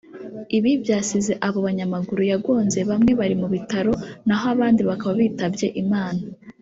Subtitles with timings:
[0.57, 3.93] Ibi byasize abo banyamaguru yagonze bamwe bari mu bitaro
[4.27, 6.21] naho abandi bakaba bitabye Imana